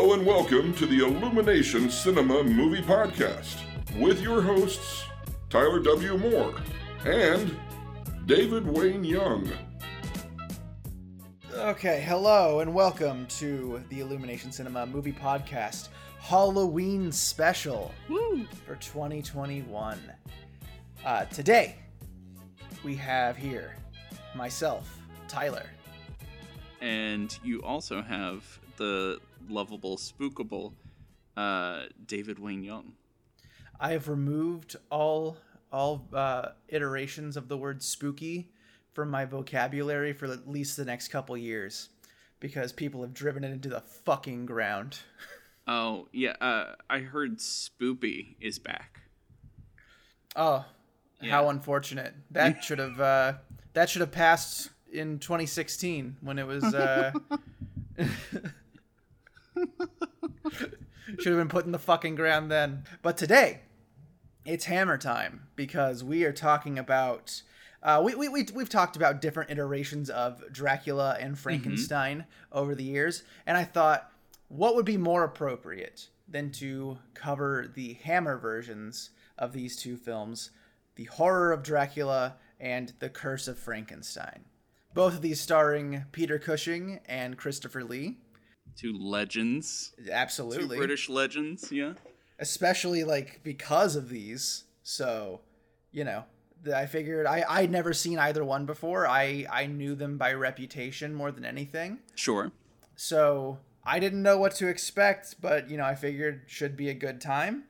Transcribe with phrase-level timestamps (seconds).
[0.00, 3.56] Hello and welcome to the Illumination Cinema Movie Podcast
[3.98, 5.02] with your hosts,
[5.50, 6.16] Tyler W.
[6.16, 6.54] Moore
[7.04, 7.56] and
[8.24, 9.50] David Wayne Young.
[11.52, 15.88] Okay, hello and welcome to the Illumination Cinema Movie Podcast
[16.20, 18.46] Halloween special Woo!
[18.64, 19.98] for 2021.
[21.04, 21.74] Uh, today,
[22.84, 23.74] we have here
[24.36, 24.96] myself,
[25.26, 25.66] Tyler.
[26.80, 28.44] And you also have
[28.76, 29.18] the
[29.50, 30.72] lovable, spookable
[31.36, 32.92] uh, David Wayne Young.
[33.80, 35.36] I have removed all
[35.70, 38.50] all uh, iterations of the word spooky
[38.94, 41.90] from my vocabulary for at least the next couple years
[42.40, 44.98] because people have driven it into the fucking ground.
[45.70, 49.02] Oh, yeah, uh, I heard Spoopy is back.
[50.34, 50.64] Oh,
[51.20, 51.30] Yeah.
[51.32, 52.14] how unfortunate.
[52.30, 53.34] That should have uh,
[53.74, 57.12] that should have passed in 2016 when it was uh,
[61.18, 62.84] should have been put in the fucking ground then.
[63.02, 63.60] But today,
[64.44, 67.42] it's hammer time because we are talking about.
[67.80, 72.82] Uh, we, we, we, we've talked about different iterations of Dracula and Frankenstein over the
[72.82, 74.10] years, and I thought,
[74.48, 80.50] what would be more appropriate than to cover the Hammer versions of these two films,
[80.96, 84.46] The Horror of Dracula and The Curse of Frankenstein?
[84.92, 88.16] Both of these starring Peter Cushing and Christopher Lee.
[88.78, 89.92] Two legends.
[90.04, 90.76] Two Absolutely.
[90.76, 91.94] British legends, yeah.
[92.38, 94.64] especially like because of these.
[94.84, 95.40] So,
[95.90, 96.24] you know,
[96.72, 99.06] I figured I I'd never seen either one before.
[99.06, 101.98] I I knew them by reputation more than anything.
[102.14, 102.52] Sure.
[102.94, 106.94] So I didn't know what to expect, but you know, I figured should be a
[106.94, 107.64] good time.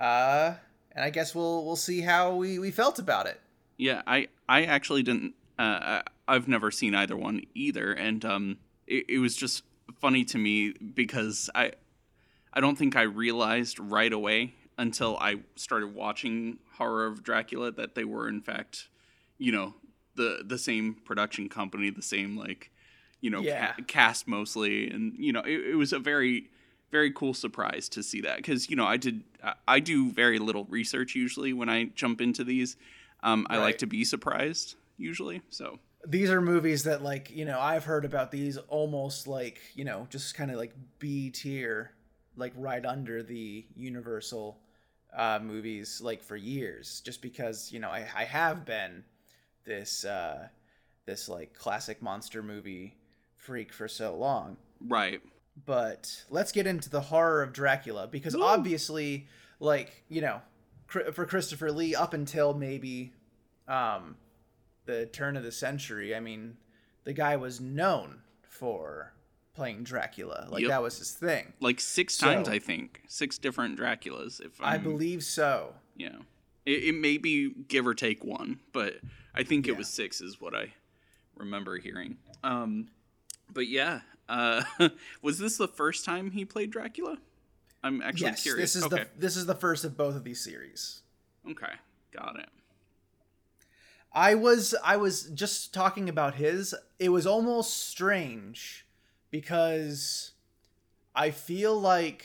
[0.00, 0.54] Uh,
[0.92, 3.40] and I guess we'll we'll see how we we felt about it.
[3.78, 5.34] Yeah, I, I actually didn't.
[5.58, 9.62] Uh, I've never seen either one either, and um, it, it was just
[9.94, 11.72] funny to me because I,
[12.52, 17.94] I don't think I realized right away until I started watching Horror of Dracula that
[17.94, 18.88] they were in fact,
[19.38, 19.74] you know,
[20.14, 22.70] the the same production company, the same like,
[23.20, 23.72] you know, Yeah.
[23.72, 26.50] ca- cast mostly, and you know, it, it was a very
[26.92, 30.38] very cool surprise to see that because you know I did I- I do very
[30.38, 32.76] little research usually when I jump into these.
[33.22, 35.42] Um, I like to be surprised usually.
[35.50, 39.84] So These are movies that like, you know, I've heard about these almost like, you
[39.84, 41.92] know, just kind of like B tier,
[42.36, 44.58] like right under the Universal
[45.16, 49.04] uh movies like for years just because, you know, I I have been
[49.64, 50.48] this uh
[51.06, 52.96] this like classic monster movie
[53.36, 54.56] freak for so long.
[54.86, 55.20] right,
[55.64, 59.26] but let's get into the horror of Dracula because obviously,
[59.60, 60.42] like you know,
[60.86, 63.12] for Christopher Lee, up until maybe
[63.68, 64.16] um,
[64.86, 66.56] the turn of the century, I mean,
[67.04, 69.12] the guy was known for
[69.54, 70.46] playing Dracula.
[70.50, 70.68] Like Yep.
[70.70, 71.52] that was his thing.
[71.60, 74.40] like six So- times I think six different Draculas.
[74.40, 75.74] If i I'm, believe so.
[75.96, 76.16] yeah,
[76.64, 78.94] it, it may be give or take one, but
[79.34, 79.72] I think Yeah.
[79.74, 80.72] it was six is what I
[81.36, 82.16] remember hearing.
[82.44, 82.88] Um,
[83.52, 84.62] but yeah, uh,
[85.22, 87.18] was this the first time he played Dracula?
[87.82, 88.72] I'm actually yes, curious.
[88.74, 89.04] this is okay.
[89.04, 91.02] the this is the first of both of these series.
[91.48, 91.72] okay,
[92.10, 92.48] got it.
[94.16, 96.74] I was I was just talking about his.
[96.98, 98.86] It was almost strange
[99.30, 100.32] because
[101.14, 102.24] I feel like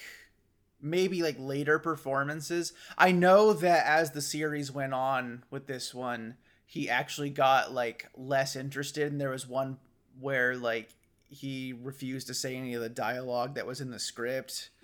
[0.82, 2.72] maybe like later performances.
[2.98, 8.08] I know that as the series went on with this one, he actually got like
[8.16, 9.78] less interested and there was one
[10.18, 10.96] where like
[11.28, 14.70] he refused to say any of the dialogue that was in the script.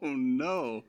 [0.00, 0.84] Oh no.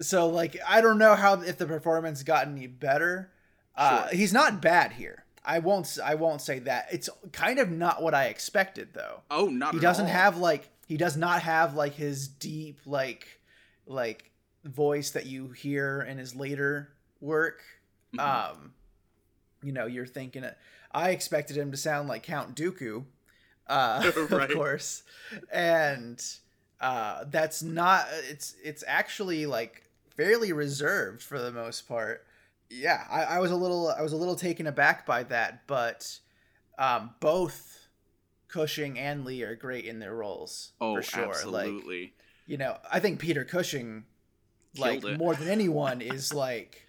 [0.00, 3.30] So like I don't know how if the performance got any better.
[3.78, 4.16] Uh, Sure.
[4.18, 5.24] He's not bad here.
[5.44, 5.98] I won't.
[6.04, 6.88] I won't say that.
[6.92, 9.22] It's kind of not what I expected though.
[9.30, 9.72] Oh, not.
[9.72, 10.10] He doesn't all.
[10.12, 13.26] have like he does not have like his deep like
[13.86, 14.30] like
[14.64, 17.62] voice that you hear in his later work.
[18.14, 18.20] Mhm.
[18.20, 18.72] Um,
[19.62, 20.58] you know, you're thinking it.
[20.92, 23.04] I expected him to sound like Count Dooku,
[23.68, 24.50] uh, Right.
[24.50, 25.02] of course,
[25.52, 26.22] and
[26.80, 28.06] uh, that's not.
[28.28, 29.84] It's it's actually like
[30.16, 32.26] fairly reserved for the most part.
[32.70, 36.18] Yeah, I, I was a little I was a little taken aback by that, but
[36.78, 37.88] um, both
[38.48, 41.26] Cushing and Lee are great in their roles Oh, for sure.
[41.26, 42.12] Like absolutely.
[42.46, 44.04] you know, I think Peter Cushing,
[44.78, 45.18] like it.
[45.18, 46.86] more than anyone, is like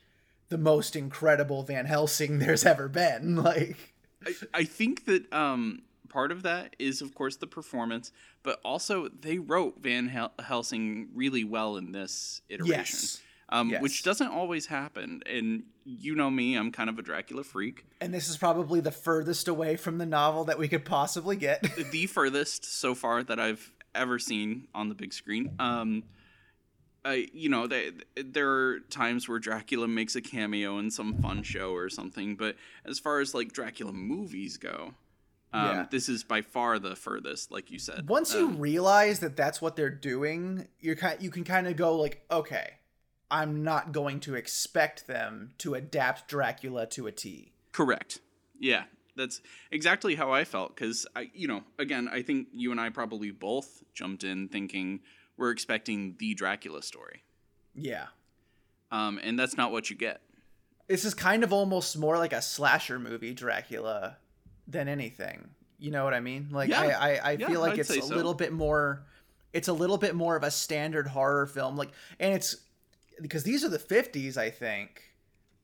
[0.50, 3.36] the most incredible Van Helsing there's ever been.
[3.44, 3.94] Like,
[4.26, 8.12] I, I think that um, part of that is, of course, the performance,
[8.44, 12.76] but also they wrote Van Hel- Helsing really well in this iteration.
[12.80, 13.81] yes, um, Yes.
[13.81, 15.22] which doesn't always happen.
[15.25, 17.86] And you know me, I'm kind of a Dracula freak.
[18.00, 21.63] And this is probably the furthest away from the novel that we could possibly get.
[21.92, 25.56] the furthest so far that I've ever seen on the big screen.
[25.60, 26.04] Um,
[27.06, 27.92] I, you know, they,
[28.24, 32.56] there are times where Dracula makes a cameo in some fun show or something, but
[32.86, 34.94] as far as like Dracula movies go,
[35.54, 35.86] um, Yeah.
[35.90, 38.07] this is by far the furthest, like you said.
[38.10, 41.75] Once you Um, realize that that's what they're doing, you're kind you can kind of
[41.78, 42.74] go like, okay,
[43.31, 47.52] I'm not going to expect them to adapt Dracula to a T.
[47.72, 48.20] Correct.
[48.60, 48.84] Yeah,
[49.16, 49.42] that's
[49.72, 50.76] exactly how I felt.
[50.76, 55.02] Because I, you know, again, I think you and I probably both jumped in thinking
[55.38, 57.24] we're expecting the Dracula story,
[57.74, 58.08] Yeah.
[58.92, 60.22] um, and that's not what you get.
[60.88, 64.18] This is kind of almost more like a slasher movie Dracula
[64.68, 65.50] than anything.
[65.78, 66.50] You know what I mean?
[66.52, 66.81] Like Yeah.
[66.81, 68.16] I I, I Yeah, feel like I'd it's a so.
[68.16, 69.04] little bit more
[69.54, 71.90] it's a little bit more of a standard horror film like
[72.20, 72.58] and it's
[73.21, 75.10] because these are the 50s I think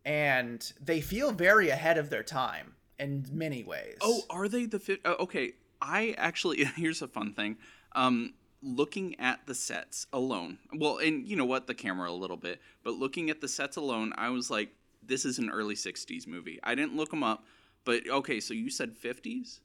[0.06, 3.98] and they feel very ahead of their time in many ways.
[4.02, 5.02] Oh, are they the fit?
[5.04, 7.58] Uh, okay, I actually here's a fun thing.
[7.94, 12.38] Um, looking at the sets alone, well, and you know what, the camera a little
[12.38, 14.70] bit, but looking at the sets alone, I was like,
[15.04, 16.60] this is an early '60s movie.
[16.64, 17.46] I didn't look them up,
[17.84, 19.60] but okay, so you said '50s?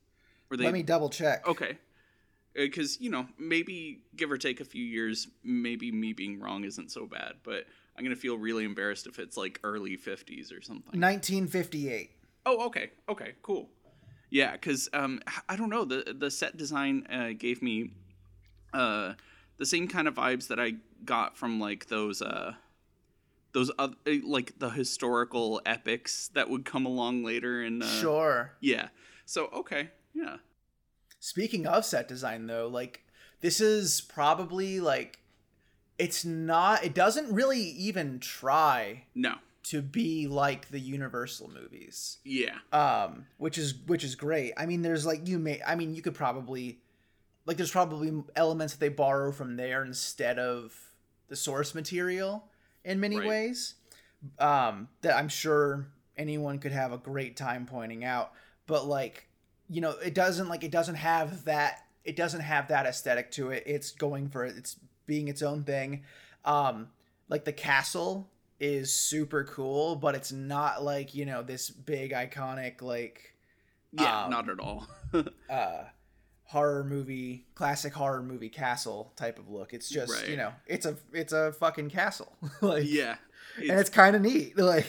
[0.51, 0.65] Were they?
[0.65, 1.47] Let me double check.
[1.47, 1.79] Okay.
[2.53, 6.91] Because, you know, maybe give or take a few years, maybe me being wrong isn't
[6.91, 7.65] so bad, but
[7.97, 10.99] I'm going to feel really embarrassed if it's like early 50s or something.
[11.01, 12.11] 1958.
[12.47, 12.91] Oh, okay.
[13.09, 13.69] Okay, cool.
[14.31, 15.85] Yeah, because um, I don't know.
[15.85, 17.91] The, the set design uh, gave me
[18.73, 19.15] uh,
[19.59, 22.23] the same kind of vibes that I got from like those.
[22.23, 22.55] Uh,
[23.53, 28.53] those other, like the historical epics that would come along later and uh, Sure.
[28.61, 28.91] yeah
[29.25, 30.37] so okay yeah
[31.19, 33.05] Speaking of set design though, like
[33.41, 35.19] this is probably like
[36.01, 42.19] it's not it doesn't really even try no to be like the Universal movies.
[42.25, 44.53] yeah Um which is which is great.
[44.57, 46.81] I mean there's like you may I mean you could probably
[47.47, 50.75] like there's probably elements that they borrow from there instead of
[51.29, 52.45] the source material
[52.85, 53.29] in many Right.
[53.29, 53.75] ways.
[54.39, 55.87] Um that I'm sure
[56.17, 58.33] anyone could have a great time pointing out,
[58.67, 59.27] but like
[59.69, 63.51] you know, it doesn't like it doesn't have that it doesn't have that aesthetic to
[63.51, 63.63] it.
[63.67, 64.77] It's going for it's
[65.11, 66.03] being its own thing.
[66.45, 66.89] Um
[67.29, 68.31] like the castle
[68.61, 73.35] is super cool, but it's not like, you know, this big iconic like
[73.93, 74.87] yeah Um, not at all
[75.51, 75.83] uh
[76.45, 80.29] horror movie classic horror movie castle type of look it's just Right.
[80.29, 83.17] you know it's a it's a fucking castle like yeah
[83.57, 84.87] and it's kind of neat like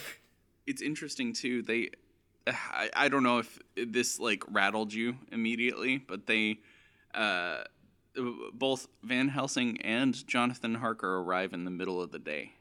[0.68, 1.64] it's interesting too.
[1.64, 1.90] They,
[2.48, 6.60] I, I don't know if this like rattled you immediately, but they,
[7.16, 7.64] uh,
[8.54, 12.54] both Van Helsing and Jonathan Harker arrive in the middle of the day.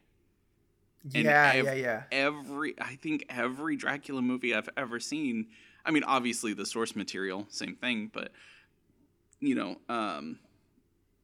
[1.15, 5.47] And yeah ev- yeah yeah Every, I think every Dracula movie I've ever seen.
[5.85, 8.33] I mean, obviously the source material, same thing, but
[9.41, 10.39] you know, um,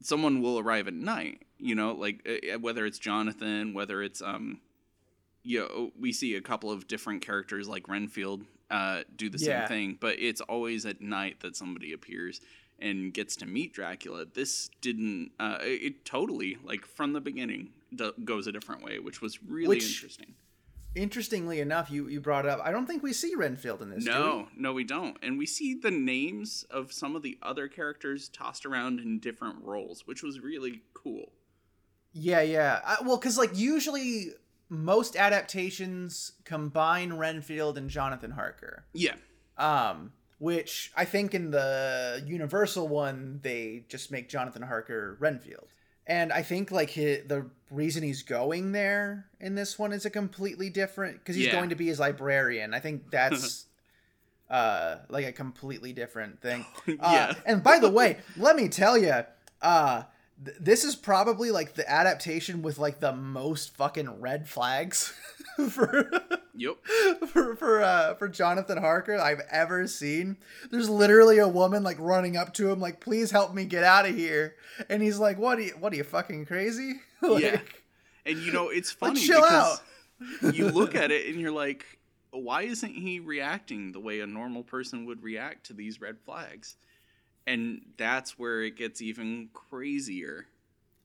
[0.01, 1.43] someone will arrive at night.
[1.59, 4.59] You know, like uh, whether it's Jonathan, whether it's um,
[5.43, 9.61] you know, we see a couple of different characters like Renfield uh, do the Yeah.
[9.61, 12.41] same thing, but it's always at night that somebody appears
[12.79, 14.25] and gets to meet Dracula.
[14.25, 15.31] This didn't.
[15.39, 19.77] Uh, it, totally like from the beginning do- goes a different way, which was really
[19.77, 20.35] Which- interesting.
[20.95, 24.47] interestingly enough you you brought up i don't think we see renfield in this No,
[24.57, 25.15] no, we don't.
[25.21, 29.57] And we see the names of some of the other characters tossed around in different
[29.63, 31.33] roles, which was really cool.
[32.13, 34.31] yeah yeah I, well because like usually
[34.69, 39.15] most adaptations combine renfield and jonathan harker Yeah,
[39.57, 45.67] um which i think in the universal one they just make jonathan harker renfield
[46.05, 50.09] and i think like hi the reason he's going there in this one is a
[50.09, 51.51] completely different because he's Yeah.
[51.53, 53.65] going to be his librarian i think that's
[54.49, 57.33] uh like a completely different thing uh, Yeah.
[57.45, 59.23] and by the way let me tell you
[59.61, 60.03] uh
[60.43, 65.13] th- this is probably like the adaptation with like the most fucking red flags
[65.69, 66.09] for
[66.55, 66.75] yep.
[67.27, 70.37] for for uh for Jonathan Harker I've ever seen.
[70.69, 74.07] There's literally a woman like running up to him like please help me get out
[74.07, 74.55] of here.
[74.89, 77.01] And he's like what are you what are you fucking crazy?
[77.21, 77.59] like, yeah,
[78.25, 79.19] and you know it's funny.
[79.19, 79.41] Like, chill
[80.19, 81.85] because you look at it and you're like,
[82.31, 86.75] why isn't he reacting the way a normal person would react to these red flags?
[87.47, 90.47] And that's where it gets even crazier.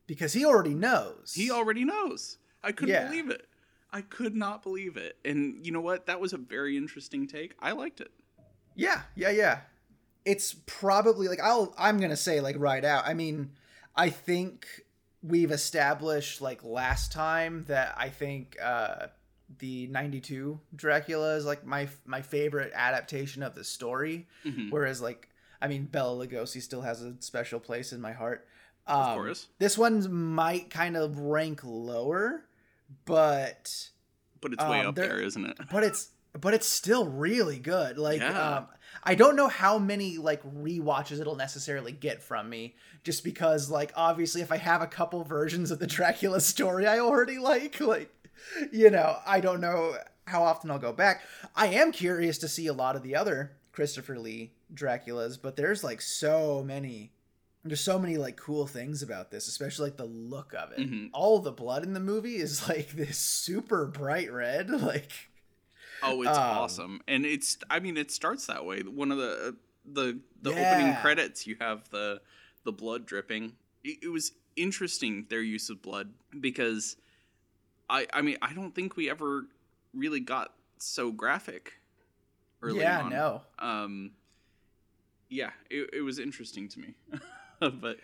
[0.09, 1.33] because he already knows.
[1.35, 2.37] He already knows.
[2.63, 3.07] I couldn't Yeah.
[3.07, 3.49] believe it.
[3.93, 5.17] I could not believe it.
[5.25, 6.07] And you know what?
[6.07, 7.55] That was a very interesting take.
[7.61, 8.11] I liked it.
[8.75, 9.61] Yeah, yeah, yeah.
[10.25, 13.05] It's probably like I'll I'm going to say like right out.
[13.07, 13.53] I mean,
[13.97, 14.67] I think
[15.23, 19.07] we've established like last time that I think uh
[19.59, 24.27] the 92 Dracula is like my my favorite adaptation of the story.
[24.45, 24.71] Mhm.
[24.71, 25.29] Whereas like
[25.63, 28.47] I mean Bela Lugosi still has a special place in my heart,
[28.87, 29.47] Um, of course.
[29.59, 32.45] This one might kind of rank lower,
[33.05, 33.89] but
[34.41, 35.59] But it's way um, up there- there, isn't it?
[35.71, 36.09] but it's
[36.41, 37.99] but it's still really good.
[37.99, 38.57] Like Yeah.
[38.57, 38.67] um
[39.05, 43.93] I don't know how many like rewatches it'll necessarily get from me just because like
[43.97, 48.11] obviously if I have a couple versions of the Dracula story I already like like
[48.73, 51.23] you know, I don't know how often I'll go back.
[51.55, 55.83] I am curious to see a lot of the other Christopher Lee Draculas, but there's
[55.85, 57.13] like so many
[57.65, 60.81] there's so many like cool things about this, especially like the look of it.
[60.81, 61.11] Mhm.
[61.13, 65.13] All the blood in the movie is like this super bright red like
[66.03, 67.59] Oh, it's Um, awesome, and it's.
[67.71, 68.81] I mean, it starts that way.
[68.83, 70.61] One of the the the Yeah.
[70.61, 72.21] opening credits, you have the
[72.65, 73.53] the blood dripping.
[73.85, 76.97] It, it was interesting their use of blood because
[77.89, 79.47] I I mean I don't think we ever
[79.95, 81.75] really got so graphic
[82.63, 83.11] early yeah, on.
[83.11, 83.43] no.
[83.59, 84.13] Um,
[85.29, 86.95] yeah, it it was interesting to me,
[87.81, 87.97] but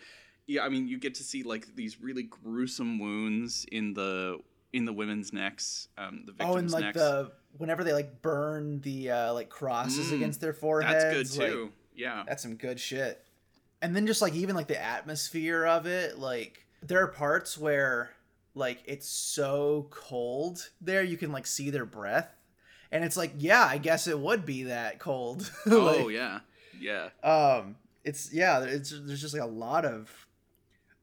[0.46, 4.38] yeah, I mean you get to see like these really gruesome wounds in the
[4.72, 6.98] in the women's necks, um, the victims' Oh, and like necks.
[6.98, 11.42] the whenever they like burn the uh like crosses Mm, against their foreheads, That's good
[11.42, 11.72] like, too.
[11.94, 12.22] yeah.
[12.26, 13.24] that's some good shit.
[13.80, 18.10] And then just like even like the atmosphere of it, like there are parts where
[18.54, 22.34] like it's so cold there you can like see their breath.
[22.90, 25.50] And it's like, yeah, I guess it would be that cold.
[25.66, 26.40] oh yeah,
[26.80, 27.09] yeah.
[27.23, 30.26] um it's yeah, it's there's just like a lot of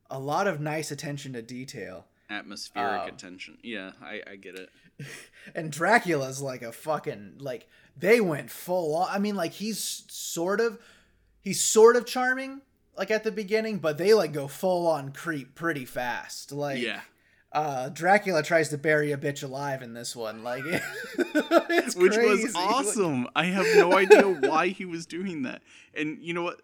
[0.10, 2.06] a lot of nice attention to detail.
[2.30, 3.58] Atmospheric Um, attention.
[3.62, 4.70] Yeah, I, I get it.
[5.56, 9.08] and Dracula's like a fucking like they went full on.
[9.12, 10.80] I mean, like he's sort of
[11.42, 12.62] he's sort of charming
[12.98, 16.51] like at the beginning, but they like go full on creep pretty fast.
[16.51, 17.01] Like yeah,
[17.55, 20.43] uh Dracula tries to bury a bitch alive in this one.
[20.43, 20.63] Like
[21.95, 22.43] which crazy.
[22.43, 23.27] was awesome.
[23.35, 25.63] I have no idea why he was doing that.
[25.95, 26.62] And you know what?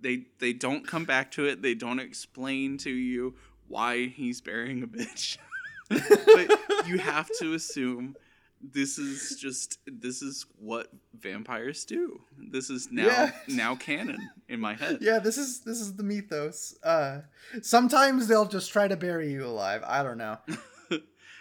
[0.00, 1.62] They they don't come back to it.
[1.62, 3.34] They don't explain to you
[3.66, 5.36] why he's burying a bitch.
[5.88, 8.14] but you have to assume
[8.60, 10.88] this is just this is what
[11.18, 12.20] vampires do.
[12.38, 13.32] This is now Yeah.
[13.48, 14.98] now canon in my head.
[15.00, 16.76] Yeah, this is this is the mythos.
[16.82, 17.20] Uh
[17.62, 19.82] sometimes they'll just try to bury you alive.
[19.86, 20.38] I don't know.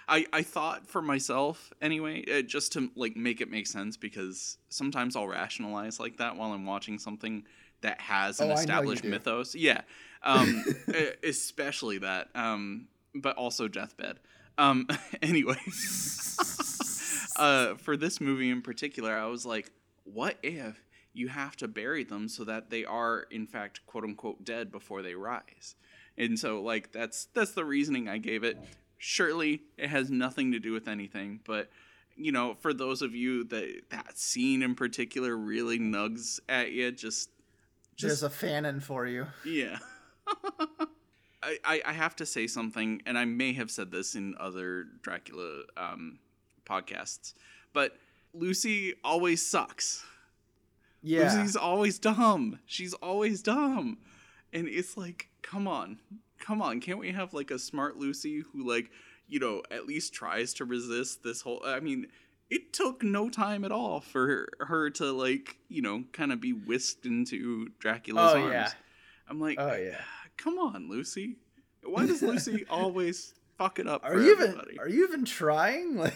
[0.08, 4.58] I, I thought for myself anyway, uh, just to like make it make sense because
[4.70, 7.44] sometimes I'll rationalize like that while I'm watching something
[7.82, 9.56] that has an Oh, I know you established mythos.
[9.56, 9.82] Yeah,
[10.24, 10.66] um,
[11.24, 14.20] especially that, um, but also deathbed.
[14.58, 14.88] Um,
[15.22, 15.60] anyway,
[17.40, 19.72] uh, for this movie in particular, I was like,
[20.04, 20.76] what if
[21.14, 25.02] you have to bury them so that they are in fact quote unquote dead before
[25.02, 25.76] they rise?
[26.18, 28.58] And so like that's that's the reasoning I gave it.
[28.98, 31.70] Surely it has nothing to do with anything, but
[32.16, 36.92] you know, for those of you that that scene in particular really nugs at you,
[36.92, 37.30] just
[38.00, 39.28] There's a fanon for you.
[39.46, 39.80] yeah.
[41.42, 44.86] I, I, I have to say something, and I may have said this in other
[45.02, 46.20] Dracula um,
[46.70, 47.34] podcasts,
[47.74, 47.98] but
[48.34, 50.04] Lucy always sucks.
[51.02, 51.34] Yeah.
[51.34, 52.60] Lucy's always dumb.
[52.66, 53.98] She's always dumb.
[54.54, 56.00] And it's like, come on.
[56.40, 56.80] Come on.
[56.82, 58.92] Can't we have like a smart Lucy who like,
[59.28, 62.08] you know, at least tries to resist this whole I mean,
[62.50, 66.52] it took no time at all for her to like, you know, kind of be
[66.54, 68.52] whisked into Dracula's Oh, arms.
[68.54, 68.72] yeah.
[69.30, 70.02] I'm like, Oh yeah.
[70.38, 71.38] come on, Lucy.
[71.84, 74.80] Why does Lucy always fuck it up Are for you even everybody?
[74.80, 75.96] are you even trying?
[75.98, 76.16] Like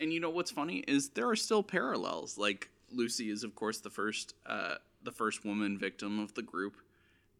[0.00, 2.36] And you know what's funny is there are still parallels.
[2.38, 6.76] Like Lucy is of course the first uh the first woman victim of the group.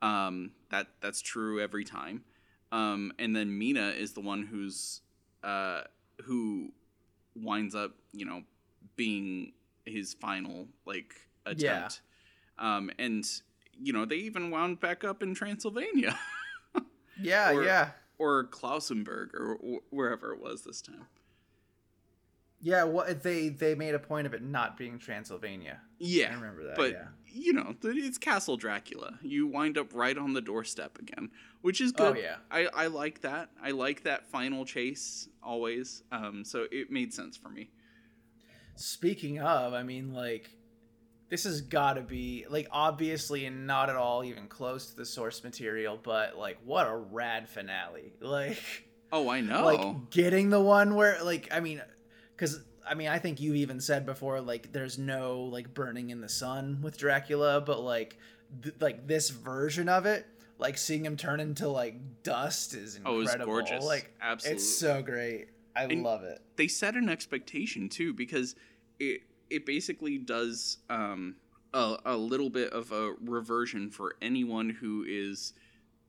[0.01, 2.25] Um that that's true every time.
[2.73, 5.01] Um and then Mina is the one who's
[5.45, 5.83] uh
[6.25, 6.71] who
[7.35, 8.43] winds up, you know,
[8.97, 9.53] being
[9.85, 12.01] his final like attempt.
[12.59, 13.25] Um and
[13.81, 16.17] you know, they even wound back up in Transylvania
[17.21, 17.91] Yeah, Or- yeah.
[18.23, 19.57] Or Klausenburg or
[19.91, 21.07] wherever it was this time.
[22.61, 25.81] Yeah, what they they made a point of it not being Transylvania.
[25.99, 26.31] Yeah.
[26.31, 26.76] I remember that.
[26.76, 27.05] but yeah.
[27.26, 31.31] you know it's castle dracula you wind up right on the doorstep again
[31.62, 32.37] which is Oh, good yeah.
[32.50, 37.37] i, I like that i like that final chase always um, so it made sense
[37.37, 37.71] for me
[38.75, 40.50] Speaking of, I mean, like,
[41.33, 45.07] this has got to be like obviously and not at all even close to the
[45.07, 48.12] source material, but like, what a rad finale!
[48.21, 48.59] Like,
[49.11, 51.81] oh i know like getting the one where, like, I mean,
[52.37, 56.21] because I mean, I think you even said before, like, there's no like burning in
[56.21, 58.19] the sun with Dracula, but like,
[58.62, 60.27] th- like this version of it.
[60.59, 63.47] Like seeing him turn into like dust is Oh, incredible.
[63.55, 63.83] gorgeous.
[63.87, 64.57] Like Absolutely.
[64.57, 65.47] it's so great.
[65.75, 66.43] I And- love it.
[66.57, 68.55] they set an expectation too because
[69.01, 71.37] it it basically does um,
[71.75, 75.52] a, a little bit of a reversion for anyone who is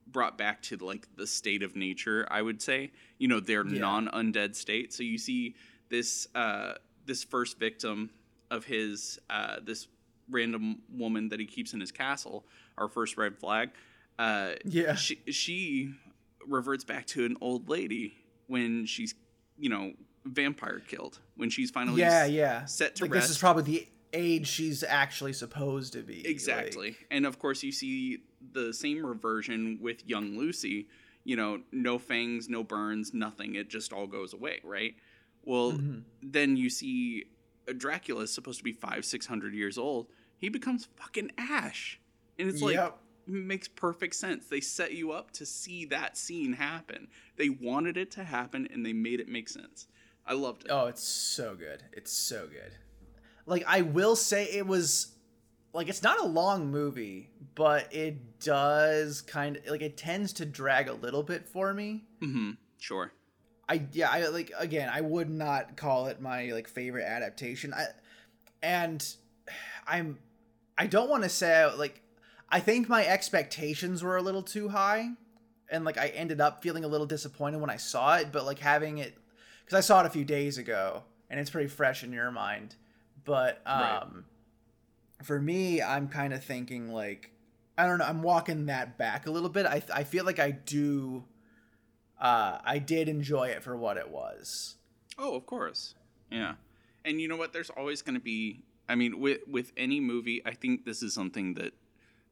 [0.07, 2.27] brought back to like the state of nature.
[2.29, 3.79] I would say, you know, their Yeah.
[3.79, 4.93] non-undead state.
[4.93, 5.55] So you see
[5.89, 6.73] this uh,
[7.05, 8.09] this first victim
[8.51, 9.87] of his, uh, this
[10.29, 12.45] random woman that he keeps in his castle.
[12.77, 13.71] Our first red flag.
[14.19, 14.95] Uh, Yeah.
[14.95, 15.93] she she
[16.47, 18.15] reverts back to an old lady
[18.47, 19.15] when she's
[19.57, 19.93] you know
[20.25, 22.65] vampire killed when she's finally yeah, yeah.
[22.65, 26.17] set to like rest this is probably the age she's actually supposed to be.
[26.17, 28.19] like- exactly and of course you see
[28.53, 30.87] the same reversion with young lucy.
[31.25, 33.55] You know no fangs no burns nothing.
[33.55, 34.95] It just all goes away right?
[35.43, 36.03] Well Mhm.
[36.21, 37.25] then you see
[37.77, 40.07] dracula is supposed to be five six hundred years old.
[40.37, 41.99] He becomes fucking ash.
[42.37, 42.99] And it's like Yep.
[43.25, 44.47] makes perfect sense.
[44.47, 47.07] They set you up to see that scene happen.
[47.37, 49.87] They wanted it to happen and they made it make sense
[50.25, 51.83] i loved it Oh, it's so good.
[51.91, 52.71] It's so good.
[53.45, 55.13] Like I will say it was
[55.73, 60.45] like it's not a long movie, but it does kind of like it tends to
[60.45, 62.05] drag a little bit for me.
[62.21, 63.11] hmm sure
[63.67, 67.73] I yeah, I like again, I would not call it my like favorite adaptation.
[67.73, 67.85] I
[68.61, 69.05] and
[69.87, 70.19] I'm
[70.77, 72.01] I don't want to say like
[72.49, 75.09] I think my expectations were a little too high
[75.69, 78.59] and like I ended up feeling a little disappointed when I saw it, but like
[78.59, 79.17] having it
[79.65, 82.75] cuz I saw it a few days ago and it's pretty fresh in your mind.
[83.25, 84.25] But um
[85.19, 85.25] Right.
[85.25, 87.31] for me, I'm kind of thinking like
[87.77, 89.65] I don't know, I'm walking that back a little bit.
[89.65, 91.25] I I feel like I do
[92.19, 94.75] uh, I did enjoy it for what it was.
[95.17, 95.95] Oh, of course.
[96.31, 96.53] Yeah.
[97.03, 97.51] And you know what?
[97.51, 101.13] There's always going to be I mean with with any movie, I think this is
[101.13, 101.73] something that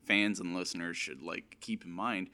[0.06, 2.30] fans and listeners should like keep in mind.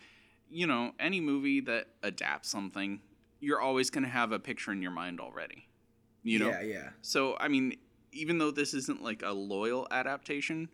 [0.49, 3.01] You know, any movie that adapts something,
[3.39, 5.67] you're always going to have a picture in your mind already.
[6.23, 6.49] You know?
[6.49, 7.77] yeah, yeah, So, I mean,
[8.11, 10.69] even though this isn't like a loyal adaptation,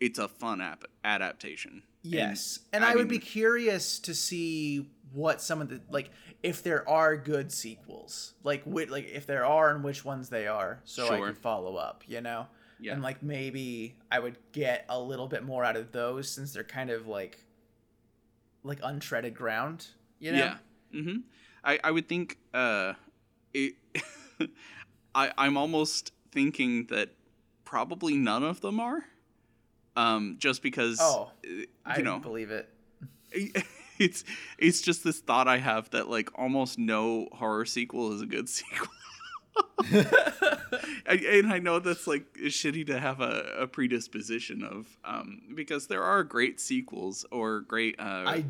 [0.00, 1.82] it's a fun app adaptation.
[2.02, 2.60] yes.
[2.72, 6.10] And, I, would be curious to see what some of the like
[6.42, 10.46] if there are good sequels, like which, like if there are and which ones they
[10.46, 11.26] are, so I Sure.
[11.26, 12.02] can follow up.
[12.06, 12.46] You know,
[12.80, 12.92] Yeah.
[12.94, 16.64] and like maybe I would get a little bit more out of those since they're
[16.64, 17.38] kind of like
[18.62, 19.86] like untreaded ground.
[20.18, 20.38] You know?
[20.38, 20.56] Yeah.
[21.02, 21.16] hmm
[21.64, 22.94] I, I would think uh,
[23.52, 23.74] it.
[25.14, 27.10] I I'm almost thinking that
[27.64, 29.04] probably none of them are.
[29.96, 30.98] Um, just because.
[31.00, 32.68] Oh, uh, you I know, believe it.
[33.98, 34.24] it's
[34.58, 38.48] it's just this thought I have that like almost no horror sequel is a good
[38.50, 38.88] sequel.
[41.06, 45.86] and, and I know that's like shitty to have a, a predisposition of, um, because
[45.86, 47.94] there are great sequels or great.
[47.98, 48.44] Uh, I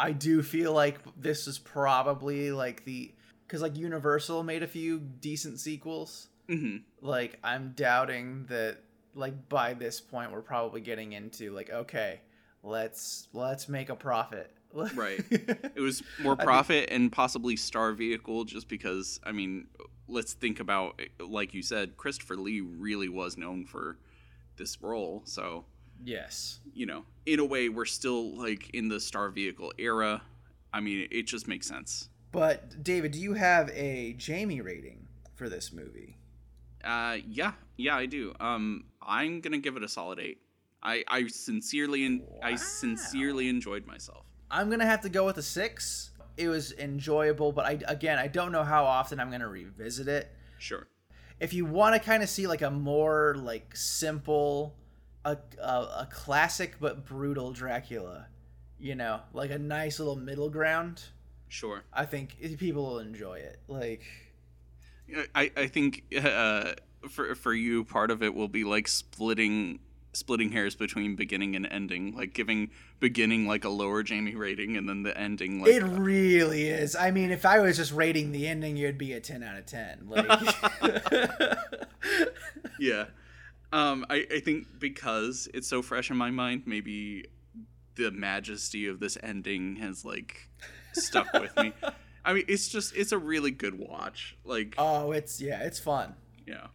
[0.00, 3.12] I do feel like this is probably like the
[3.46, 6.28] because like Universal made a few decent sequels.
[6.48, 6.82] mhm.
[7.02, 8.78] Like I'm doubting that
[9.14, 12.20] like by this point we're probably getting into like okay,
[12.62, 14.50] let's let's make a profit.
[14.94, 15.20] Right.
[15.30, 19.18] It was more profit and possibly star vehicle, just because.
[19.24, 19.66] I mean,
[20.06, 23.98] let's think about like you said, Christopher Lee really was known for
[24.56, 25.64] this role, so
[26.04, 26.60] yes.
[26.72, 30.22] you know, in a way, we're still like in the star vehicle era.
[30.72, 32.08] I mean, it just makes sense.
[32.32, 36.16] But David, do you have a Jamie rating for this movie?
[36.84, 38.34] Uh, yeah, yeah, I do.
[38.40, 40.38] Um, I'm gonna give it a solid eight.
[40.82, 44.24] I I sincerely and I sincerely enjoyed myself.
[44.50, 46.10] I'm gonna have to go with a six.
[46.36, 50.32] It was enjoyable, but I again I don't know how often I'm gonna revisit it.
[50.58, 50.86] Sure.
[51.40, 54.76] if you want to kind of see like a more like simple
[55.24, 58.26] a, a, a classic but brutal dracula
[58.78, 61.02] you know like a nice little middle ground
[61.48, 61.82] Sure.
[61.92, 64.02] i think people will enjoy it like
[65.34, 66.72] I, I think uh,
[67.08, 69.80] for for you, part of it will be like splitting
[70.12, 74.88] splitting hairs between beginning and ending, like giving beginning like a lower Jamie rating, and
[74.88, 78.46] then the ending like it really is i mean if i was just rating the
[78.46, 80.26] ending you'd be a 10 out of 10 like
[82.78, 83.06] yeah.
[83.72, 87.26] Um, I, I think because it's so fresh in my mind, maybe
[87.94, 90.48] the majesty of this ending has like
[90.92, 91.72] stuck with me.
[92.24, 94.36] I mean, it's just it's a really good watch.
[94.44, 96.14] Like, oh it's yeah it's fun
[96.50, 96.66] yeah.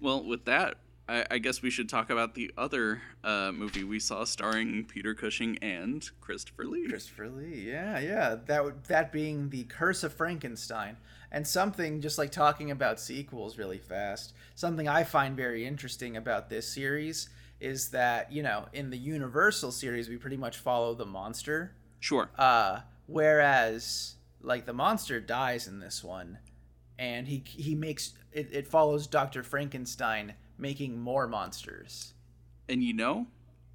[0.00, 0.76] Well, with that,
[1.08, 5.14] I, I guess we should talk about the other uh, movie we saw starring Peter
[5.14, 6.88] Cushing and Christopher Lee.
[6.88, 8.36] Christopher Lee, yeah, yeah.
[8.46, 10.96] That would that being the Curse of Frankenstein,
[11.32, 14.32] and something just like talking about sequels really fast.
[14.54, 17.28] Something I find very interesting about this series
[17.60, 22.28] is that you know in the Universal series we pretty much follow the monster, Sure.
[22.38, 26.38] uh, whereas like the monster dies in this one,
[26.98, 32.14] and he he makes it, it follows Doctor Frankenstein making more monsters.
[32.68, 33.26] And you know,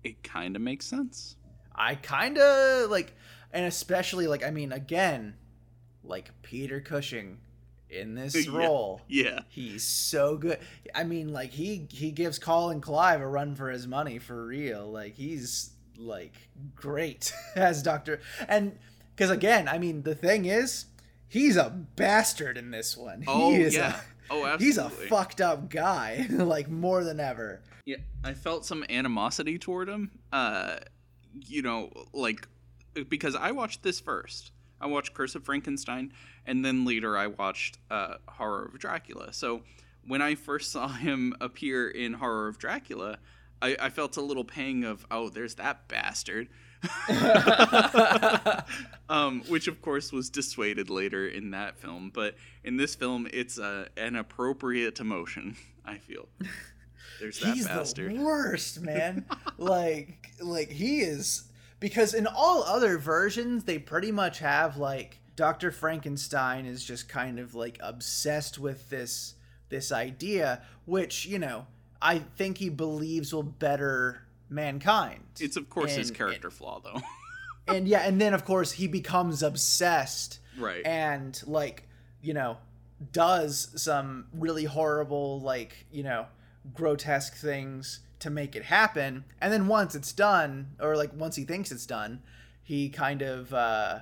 [0.04, 1.36] it kind of makes sense.
[1.74, 3.16] I kind of like,
[3.52, 5.36] and especially like, I mean, again,
[6.04, 7.40] like Peter Cushing
[7.90, 8.58] in this Yeah.
[8.58, 9.02] role.
[9.08, 9.40] Yeah.
[9.50, 10.60] He's so good.
[10.96, 14.90] I mean, like he he gives Colin Clive a run for his money for real.
[14.90, 16.34] Like he's like
[16.76, 18.78] great as Doctor, and
[19.16, 20.86] because again, I mean, the thing is,
[21.28, 23.24] he's a bastard in this one.
[23.28, 23.98] Oh he is yeah.
[23.98, 24.02] a,
[24.34, 24.66] oh, absolutely.
[24.66, 27.62] he's a fucked up guy, like more than ever.
[27.86, 30.12] Yeah, I felt some animosity toward him.
[30.32, 30.78] Uh,
[31.34, 32.48] you know, like
[33.10, 34.52] because I watched this first.
[34.82, 36.12] I watched Curse of Frankenstein,
[36.46, 39.32] and then later I watched uh, Horror of Dracula.
[39.32, 39.62] So
[40.06, 43.20] when I first saw him appear in Horror of Dracula,
[43.62, 46.50] I, I felt a little pang of, oh, there's that bastard.
[49.10, 53.60] um, which of course was dissuaded later in that film, but in this film, it's
[53.60, 55.56] uh, an appropriate emotion.
[55.86, 56.28] I feel
[57.20, 58.16] there's that he's bastard.
[58.16, 59.26] the worst, man.
[59.58, 61.51] like like he is
[61.82, 65.72] because in all other versions they pretty much have like Dr.
[65.72, 69.34] Frankenstein is just kind of like obsessed with this
[69.68, 71.68] this idea which, you know,
[72.02, 75.24] I think he believes will better mankind.
[75.40, 77.02] It's of course his And- character flaw, though.
[77.68, 80.86] and yeah, and then of course he becomes obsessed right.
[80.86, 81.88] and like
[82.22, 82.58] you know
[83.12, 86.26] does some really horrible like you know
[86.74, 91.44] grotesque things to make it happen and then once it's done or like once he
[91.44, 92.22] thinks it's done
[92.64, 94.00] he kind of uh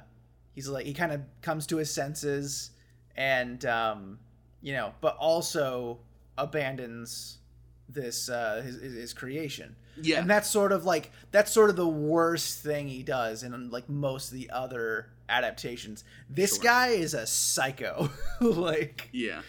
[0.53, 2.71] he's like he kind of comes to his senses
[3.15, 4.19] and um
[4.61, 5.99] you know but also
[6.37, 7.39] abandons
[7.87, 10.19] this uh his, his creation yeah.
[10.19, 13.89] and that's sort of like that's sort of the worst thing he does in like
[13.89, 16.03] most of the other adaptations.
[16.29, 16.63] This Sure.
[16.63, 18.09] guy is a psycho.
[18.41, 19.41] like yeah.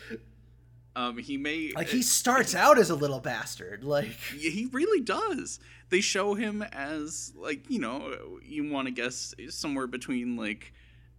[0.97, 3.85] Um, he may like he starts out as a little bastard.
[3.85, 5.61] Like Yeah, he really does.
[5.89, 10.73] They show him as like you know you want to guess somewhere between like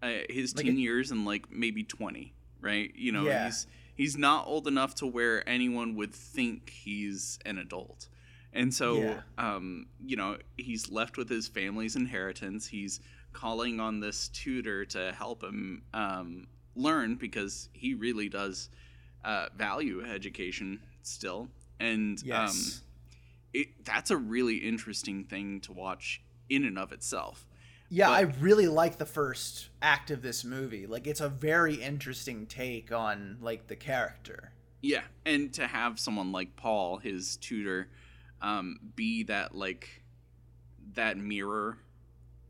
[0.03, 2.91] uh, his Like teen a- years and like maybe twenty, right?
[2.95, 3.45] You know, Yeah.
[3.45, 8.07] he's he's not old enough to where anyone would think he's an adult.
[8.53, 9.21] And so, Yeah.
[9.37, 12.67] um, you know, he's left with his family's inheritance.
[12.67, 12.99] He's
[13.31, 18.69] calling on this tutor to help him um, learn because he really does
[19.23, 21.49] uh, value education still.
[21.79, 22.81] And um, yes.
[23.53, 27.47] it that's a really interesting thing to watch in and of itself.
[27.89, 30.85] yeah, but- I really like the first act of this movie.
[30.85, 34.51] Like it's a very interesting take on like the character.
[34.81, 37.87] Yeah, and to have someone like Paul, his tutor,
[38.41, 40.03] um, be that like
[40.93, 41.77] that mirror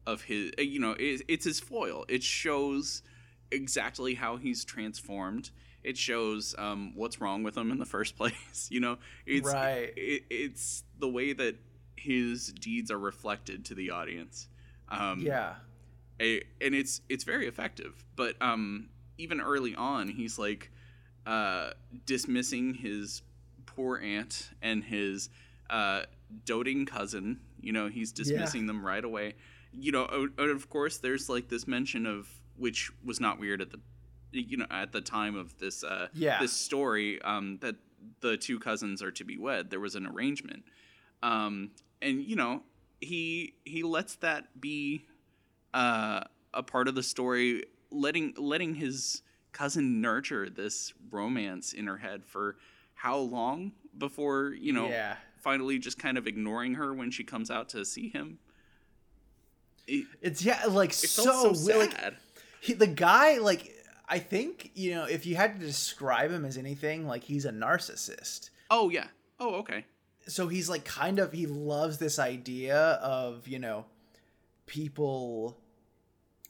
[0.07, 2.05] of his, you know, it, it's his foil.
[2.07, 3.03] It shows
[3.51, 5.51] exactly how he's transformed.
[5.83, 8.67] It shows um, what's wrong with him in the first place.
[8.71, 9.91] You know, it's Right.
[9.95, 11.55] It, it's the way that
[11.95, 14.47] his deeds are reflected to the audience.
[14.89, 15.55] Um, yeah.
[16.19, 18.03] a, and it's it's very effective.
[18.15, 20.71] But um, even early on, he's like
[21.25, 21.71] uh,
[22.05, 23.21] dismissing his
[23.65, 25.29] poor aunt and his
[25.69, 26.03] uh,
[26.45, 27.39] doting cousin.
[27.59, 29.35] You know, he's dismissing them right away.
[29.73, 33.71] You know, and of course, there's like this mention of which was not weird at
[33.71, 33.79] the
[34.31, 36.39] you know at the time of this uh, Yeah.
[36.39, 37.75] this story um, that
[38.21, 39.69] the two cousins are to be wed.
[39.69, 40.63] There was an arrangement,
[41.21, 42.63] um, and you know
[42.99, 45.05] he he lets that be
[45.73, 46.21] uh,
[46.53, 52.23] a part of the story, letting letting his cousin nurture this romance in her head
[52.25, 52.55] for
[52.95, 55.15] how long before you know yeah.
[55.41, 58.39] finally just kind of ignoring her when she comes out to see him.
[59.87, 62.15] It, It's yeah, like it so, so, wi- like, sad.
[62.61, 63.73] he, the guy like
[64.11, 67.51] I think you know if you had to describe him as anything like he's a
[67.51, 68.49] narcissist.
[68.69, 69.07] oh yeah.
[69.39, 69.85] Oh okay.
[70.27, 73.85] So he's like kind of he loves this idea of you know
[74.65, 75.57] people.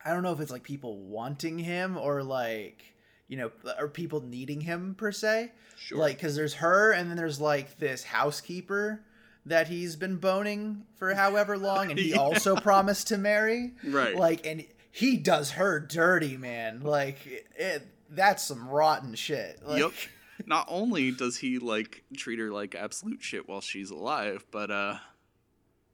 [0.03, 2.83] I don't know if it's like people wanting him or like
[3.27, 5.51] you know or people needing him per se.
[5.77, 5.97] Sure.
[5.99, 9.01] Like because there's her and then there's like this housekeeper
[9.45, 12.17] that he's been boning for however long and he Yeah.
[12.17, 14.15] also promised to marry right.
[14.15, 16.81] like and he does her dirty man.
[16.81, 19.59] Like it, it that's some rotten shit.
[19.65, 19.91] Like, yep.
[20.45, 24.97] Not only does he like treat her like absolute shit while she's alive, but uh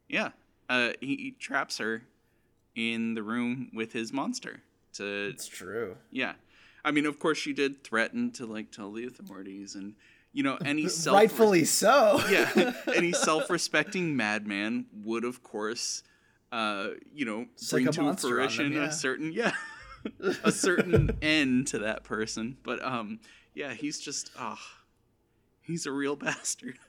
[0.07, 0.29] yeah,
[0.69, 2.03] uh he, he traps her
[2.75, 4.61] in the room with his monster
[4.93, 5.97] to it's true.
[6.11, 6.33] Yeah.
[6.85, 9.95] I mean, of course she did threaten to like tell the authorities and
[10.33, 12.21] you know, any self rightfully so.
[12.29, 16.03] Yeah, any self-respecting madman would of course
[16.51, 18.83] uh, you know, Sick bring a to monster on them, fruition yeah.
[18.87, 19.51] a certain yeah,
[20.43, 22.57] a certain end to that person.
[22.63, 23.19] But um
[23.53, 24.61] yeah, he's just ah
[25.61, 26.79] he's a real bastard.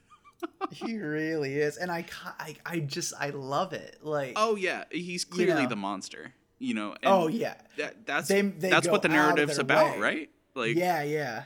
[0.71, 2.05] he really is, and I,
[2.39, 3.97] I, I just I love it.
[4.01, 5.69] Like, oh yeah, he's clearly know.
[5.69, 6.33] the monster.
[6.59, 6.95] You know.
[7.03, 9.99] oh yeah, that, that's They- they that's what the narrative's about, way.
[9.99, 10.29] right?
[10.55, 11.43] Like, yeah, yeah.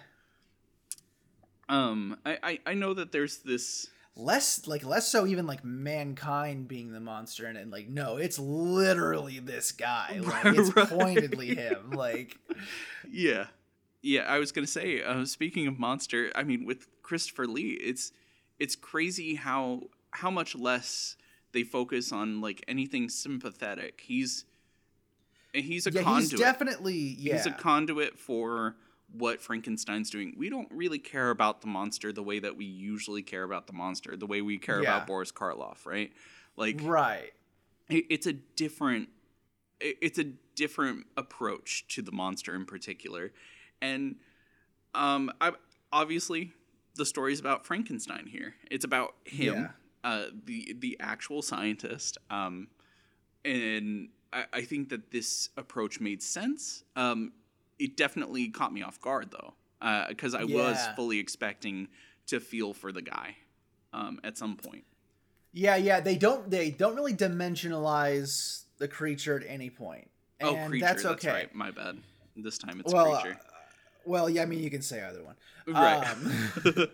[1.70, 3.88] um, I, I I know that there's this.
[4.16, 8.38] Less like less so even like mankind being the monster and, and like no, it's
[8.38, 10.20] literally this guy.
[10.24, 10.88] Like Right, it's right.
[10.88, 11.92] pointedly him.
[11.92, 12.38] Like
[13.10, 13.48] Yeah,
[14.02, 14.22] yeah.
[14.22, 15.02] I was gonna say.
[15.02, 18.12] Uh, speaking of monster, I mean, with Christopher Lee, it's
[18.60, 21.18] it's crazy how how much less
[21.52, 24.02] they focus on like anything sympathetic.
[24.06, 24.46] He's
[25.54, 26.32] he's a yeah, conduit.
[26.32, 27.38] he's definitely yeah.
[27.38, 28.76] He's a conduit for
[29.18, 30.34] what Frankenstein's doing.
[30.38, 33.74] We don't really care about the monster the way that we usually care about the
[33.74, 34.96] monster, the way we care Yeah.
[34.96, 36.12] about Boris Karloff, right?
[36.58, 37.32] Like right.
[37.90, 39.10] it, it's a different
[39.80, 40.24] it- it's a
[40.56, 43.32] different approach to the monster in particular
[43.82, 44.16] and
[44.94, 45.52] um I,
[45.92, 46.54] obviously
[46.96, 49.70] the story's about frankenstein here it's about him
[50.04, 52.68] uh the the actual scientist um
[53.44, 57.34] and I, I think that this approach made sense um
[57.80, 59.54] it definitely caught me off guard though
[60.10, 61.88] because i was fully expecting
[62.28, 63.36] to feel for the guy
[63.94, 64.84] um at some point
[65.52, 66.00] Yeah, yeah.
[66.00, 70.10] They don't they don't really dimensionalize the creature at any point.
[70.42, 71.32] oh creature that's that's, okay.
[71.32, 71.98] right my bad
[72.36, 73.54] this time it's well, creature uh,
[74.06, 75.36] well, yeah, I mean you can say either one.
[75.68, 76.06] Right.
[76.66, 76.88] Um,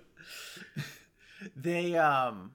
[1.56, 2.52] they um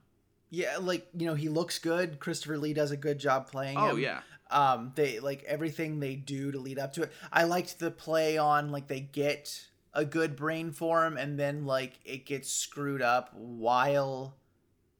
[0.49, 2.19] yeah, like, you know, he looks good.
[2.19, 3.99] Christopher Lee does a good job playing oh him.
[3.99, 4.19] yeah.
[4.51, 8.37] Um they like everything they do to lead up to it i liked the play
[8.37, 13.01] on like they get a good brain for him and then like it gets screwed
[13.01, 14.35] up while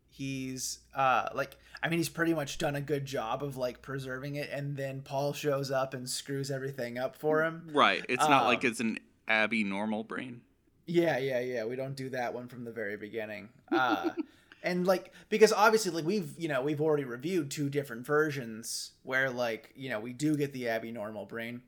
[0.09, 4.35] he's uh like i mean he's pretty much done a good job of like preserving
[4.35, 8.03] it and then paul shows up and screws everything up for him Right.
[8.09, 10.41] It's not like Um, it's an Abby normal brain.
[10.85, 11.65] yeah, yeah, yeah.
[11.65, 13.49] We don't do that one from the very beginning.
[13.71, 14.11] Uh,
[14.65, 19.29] and like because obviously like we've you know we've already reviewed two different versions where
[19.29, 21.61] like you know we do get the Abby normal brain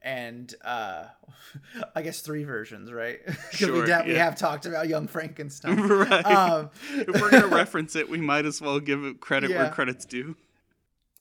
[0.00, 1.04] and uh
[1.94, 3.20] I guess three versions, right
[3.52, 4.24] Sure, we, da- we yeah.
[4.24, 5.76] have talked about Young Frankenstein.
[5.88, 6.24] right.
[6.26, 9.62] Um, if we're gonna reference it, we might as well give it credit Yeah.
[9.64, 10.36] where credit's due.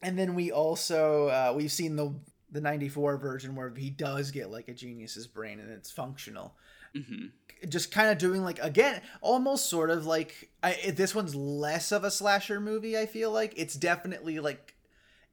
[0.02, 2.14] and then we also uh, we've seen the
[2.52, 6.54] the 94 version where he does get like a genius's brain and it's functional
[6.96, 7.26] hmm
[7.70, 12.04] just kind of doing like again almost sort of like I, this one's less of
[12.04, 13.54] a slasher movie i feel like.
[13.56, 14.76] It's definitely like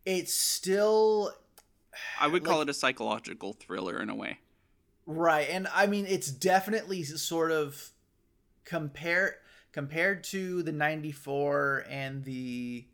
[0.06, 1.32] it's still
[2.20, 4.38] I would call it a psychological thriller in a way.
[5.06, 7.90] right and i mean it's definitely sort of
[8.64, 9.38] compare
[9.72, 12.86] compared to the 94 and the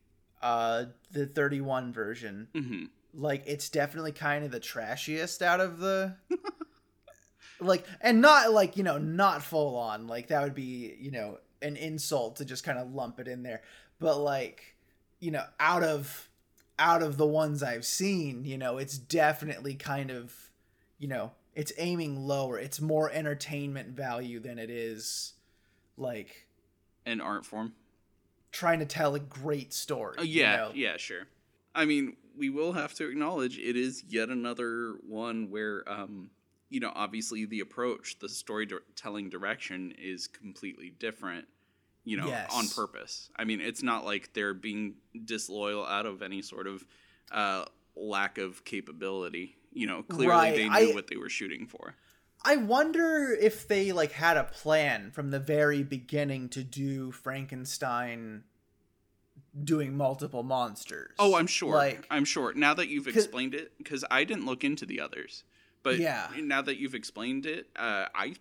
[0.43, 2.49] uh the 31 version.
[2.57, 6.17] Hmm like it's definitely kind of the trashiest out of the
[7.61, 11.39] like and not like you know not full on like that would be you know
[11.63, 13.63] an insult to just kind of lump it in there
[13.99, 14.77] but like
[15.21, 16.29] you know out of
[16.79, 20.35] out of the ones i've seen you know it's definitely kind of
[20.99, 25.33] you know it's aiming lower it's more entertainment value than it is
[25.97, 26.47] like
[27.07, 27.73] An art form.
[28.53, 30.73] trying to tell a great story Oh, you yeah, know?
[30.75, 31.27] yeah, sure.
[31.75, 36.31] I mean, we will have to acknowledge it is yet another one where, um,
[36.69, 41.47] you know, obviously the approach, the storytelling direction is completely different,
[42.05, 42.51] you know, Yes.
[42.53, 43.31] on purpose.
[43.37, 46.85] I mean, it's not like they're being disloyal out of any sort of
[47.31, 49.57] uh, lack of capability.
[49.73, 51.95] You know, clearly Right, they knew I- what they were shooting for.
[52.45, 58.45] I wonder if they like had a plan from the very beginning to do Frankenstein
[59.65, 61.13] doing multiple monsters.
[61.19, 61.75] Oh, I'm sure.
[61.75, 62.53] Like I'm sure.
[62.55, 65.45] Now that you've explained it, because I didn't look into the others,
[65.87, 66.29] but Yeah.
[66.43, 68.35] now that you've explained it, uh, I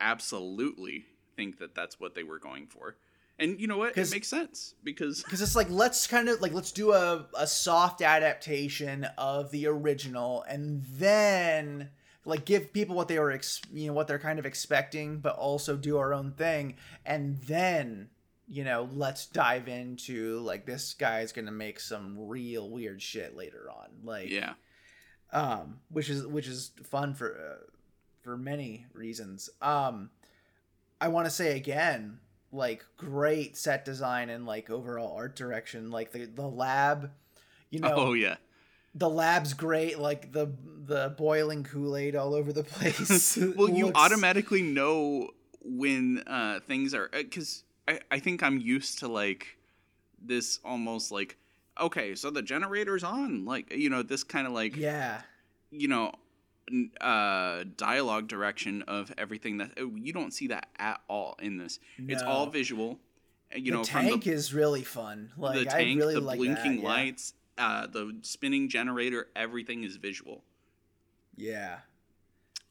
[0.00, 2.96] absolutely think that that's what they were going for.
[3.38, 3.96] And you know what?
[3.96, 7.46] It makes sense because because it's like let's kind of like let's do a, a
[7.46, 11.90] soft adaptation of the original and then
[12.24, 15.34] like give people what they were ex- you know what they're kind of expecting but
[15.34, 18.08] also do our own thing and then
[18.46, 23.68] you know let's dive into like this guy's gonna make some real weird shit later
[23.70, 24.52] on like yeah,
[25.32, 27.64] um, which is which is fun for uh,
[28.22, 29.50] for many reasons.
[29.60, 30.10] Um,
[31.00, 32.18] I want to say again,
[32.52, 35.90] like great set design and like overall art direction.
[35.90, 37.10] Like the the lab,
[37.70, 38.36] you know, oh yeah,
[38.94, 39.98] the lab's great.
[39.98, 40.52] Like the
[40.84, 43.36] the boiling Kool Aid all over the place.
[43.56, 45.30] well, you looks- automatically know
[45.64, 49.56] when uh, things are because I, I think I'm used to like
[50.20, 51.36] this almost like
[51.80, 55.22] okay, so the generator's on, like you know this kind of like yeah,
[55.70, 56.12] you know
[57.00, 61.80] uh dialogue direction of everything that oh, you don't see that at all in this
[61.98, 63.00] it's all visual
[63.54, 65.32] You the know, tank the, is really fun.
[65.36, 66.88] Like the tank, I really the like blinking that, yeah.
[66.88, 70.44] lights, uh, the spinning generator, everything is visual.
[71.36, 71.78] Yeah.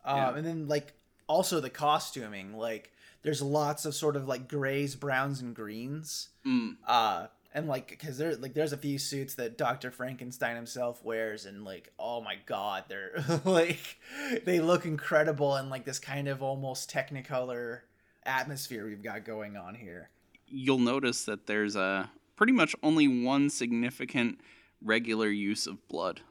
[0.06, 0.36] Um, Yeah.
[0.38, 0.94] and then like
[1.28, 2.92] also the costuming, like
[3.24, 6.30] there's lots of sort of like grays, browns, and greens.
[6.48, 6.78] Mm.
[6.88, 11.46] Uh, and like because there like there's a few suits that Doctor Frankenstein himself wears,
[11.46, 13.98] and like oh my god, they're like
[14.46, 17.82] they look incredible in like this kind of almost Technicolor
[18.24, 20.10] atmosphere we've got going on here.
[20.48, 24.40] You'll notice that there's a pretty much only one significant
[24.84, 26.22] regular use of blood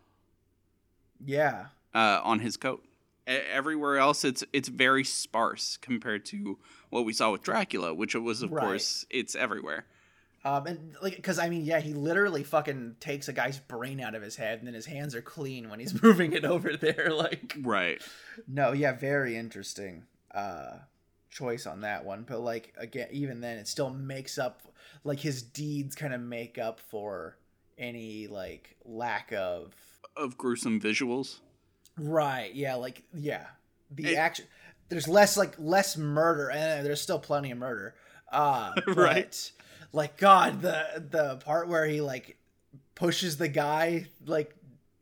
[1.24, 1.66] Yeah.
[1.94, 2.85] uh, on his coat.
[3.28, 6.59] E- everywhere else, it's it's very sparse compared to
[6.90, 8.64] what we saw with Dracula, which was of Right.
[8.64, 9.87] course it's everywhere.
[10.42, 14.14] Um, and like, because I mean, yeah, he literally fucking takes a guy's brain out
[14.14, 17.11] of his head, and then his hands are clean when he's moving it over there.
[17.14, 18.00] Like, Right.
[18.48, 20.79] no, yeah, very interesting uh
[21.29, 22.24] choice on that one.
[22.26, 24.62] But like, again, even then, it still makes up
[25.05, 27.37] like his deeds kind of make up for
[27.76, 29.74] any like lack of
[30.16, 31.38] Of gruesome visuals.
[31.98, 32.55] right.
[32.55, 33.46] Yeah, like yeah,
[33.90, 34.46] the It- action.
[34.88, 37.94] There's less like less murder, and there's still plenty of murder.
[38.33, 39.53] Uh, Right.
[39.92, 42.37] Like God, the the part where he like
[42.94, 44.55] pushes the guy like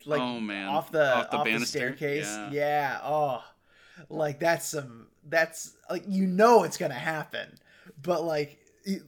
[0.07, 0.69] like Oh, man.
[0.69, 2.27] off the Off off the the, staircase.
[2.27, 2.51] Yeah.
[2.53, 3.01] Yeah.
[3.03, 3.45] Oh,
[4.09, 7.59] like that's some that's like you know it's gonna happen,
[8.03, 8.59] but like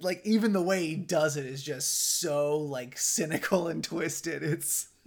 [0.01, 4.43] like even the way he does it is just so like cynical and twisted.
[4.43, 4.89] It's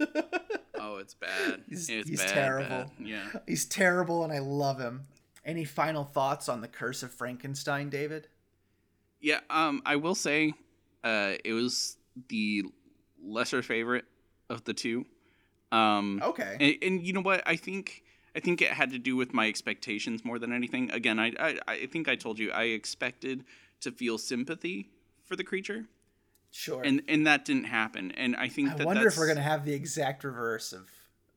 [0.76, 1.62] Oh, it's bad.
[1.68, 2.68] He's- it's he's bad, terrible.
[2.68, 2.90] bad.
[3.00, 3.26] Yeah.
[3.46, 5.06] he's terrible and I love him.
[5.44, 8.28] Any final thoughts on the Curse of Frankenstein, David?
[9.20, 10.52] Yeah, um, I will say,
[11.04, 11.96] uh, it was
[12.28, 12.64] the
[13.22, 14.04] lesser favorite
[14.50, 15.04] of the two.
[15.72, 16.56] Um, Okay.
[16.60, 17.42] and, and you know what?
[17.46, 18.02] I think
[18.36, 20.90] I think it had to do with my expectations more than anything.
[20.90, 23.44] Again, I I, I think I told you I expected
[23.80, 24.90] to feel sympathy
[25.24, 25.86] for the creature,
[26.50, 26.82] Sure.
[26.82, 28.12] and and that didn't happen.
[28.12, 30.88] And I think I that wonder if we're gonna have the exact reverse of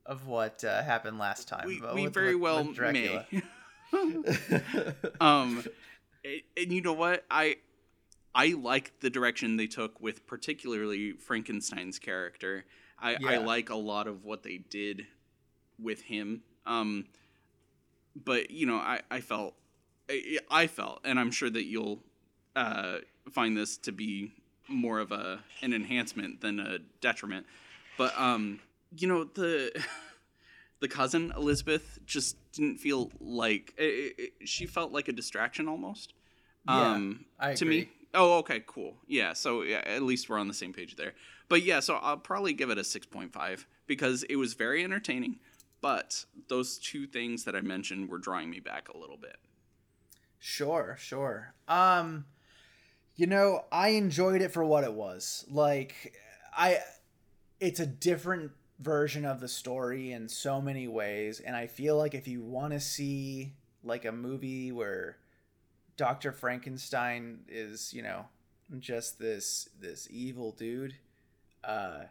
[0.05, 1.65] of what uh, happened last time.
[1.67, 3.25] we, we with- very with- well with may.
[5.21, 5.63] um
[6.25, 7.55] and, and you know what i
[8.37, 12.65] i like the direction they took with particularly frankenstein's character
[12.99, 15.05] i i like a lot of what they did
[15.79, 17.05] with him um
[18.15, 19.53] but you know i i felt
[20.09, 21.99] i, I felt and i'm sure that you'll
[22.55, 22.99] uh
[23.31, 24.31] find this to be
[24.69, 27.45] more of a an enhancement than a detriment
[27.97, 28.59] but um
[28.97, 29.83] you know the
[30.79, 36.13] the cousin Elizabeth just didn't feel like it, it, she felt like a distraction almost.
[36.67, 37.89] Yeah, um, I to me.
[38.17, 38.95] Oh, okay, cool.
[39.07, 41.13] Yeah, so yeah, at least we're on the same page there.
[41.49, 44.83] But yeah, so I'll probably give it a six point five because it was very
[44.83, 45.39] entertaining.
[45.81, 49.37] But those two things that I mentioned were drawing me back a little bit.
[50.39, 51.53] Sure, sure.
[51.67, 52.25] Um
[53.15, 55.45] you know, I enjoyed it for what it was.
[55.49, 56.15] Like
[56.57, 56.79] I
[57.59, 62.15] it's a different version of the story in so many ways and I feel like
[62.15, 63.53] if you want to see
[63.83, 65.17] like a movie where
[65.97, 66.31] Dr.
[66.31, 68.25] Frankenstein is, you know,
[68.79, 70.93] just this this evil dude
[71.63, 72.03] uh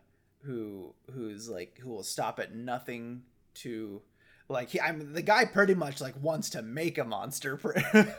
[0.43, 3.23] who who's like who will stop at nothing
[3.55, 4.01] to
[4.49, 7.57] like he, I'm the guy pretty much like wants to make a monster.
[7.59, 7.75] For,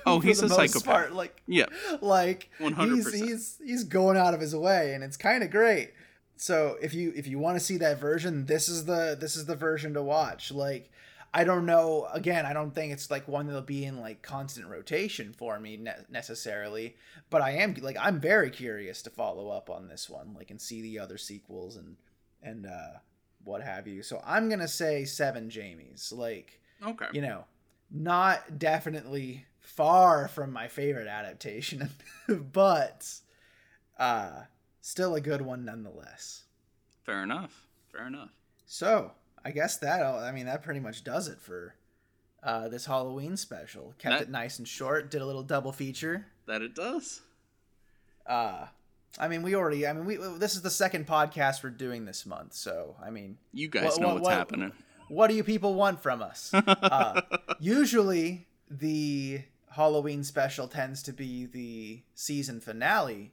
[0.05, 0.83] Oh, for he's the a most psychopath.
[0.85, 1.13] Part.
[1.13, 1.65] Like Yeah,
[2.01, 2.95] like 100%.
[2.95, 5.93] he's he's he's going out of his way, and it's kind of great.
[6.35, 9.45] So if you if you want to see that version, this is the this is
[9.45, 10.51] the version to watch.
[10.51, 10.91] Like
[11.37, 12.07] I don't know.
[12.11, 15.77] Again, I don't think it's like one that'll be in like constant rotation for me
[15.77, 16.95] ne- necessarily.
[17.29, 20.59] But I am like I'm very curious to follow up on this one, like and
[20.59, 21.97] see the other sequels and
[22.41, 22.97] and uh,
[23.43, 24.01] what have you.
[24.01, 26.11] So I'm gonna say seven Jamies.
[26.11, 27.05] Like okay.
[27.13, 27.45] you know,
[27.91, 31.91] not definitely far from my favorite adaptation,
[32.51, 33.13] but
[33.99, 34.41] uh
[34.81, 36.45] still a good one nonetheless.
[37.03, 37.67] Fair enough.
[37.91, 38.31] Fair enough.
[38.65, 39.11] So,
[39.45, 41.75] I guess that I mean that pretty much does it for
[42.43, 43.93] uh this Halloween special.
[43.97, 46.25] Kept That- it nice and short, did a little double feature.
[46.47, 47.21] That it does.
[48.25, 48.67] Uh
[49.19, 49.87] I mean, we already.
[49.87, 50.15] I mean, we.
[50.37, 54.01] This is the second podcast we're doing this month, so I mean, You guys What-
[54.01, 54.71] know what- what's what- happening.
[55.07, 56.51] what do you people want from us?
[56.67, 57.21] Uh,
[57.59, 63.31] usually, the Halloween special tends to be the season finale,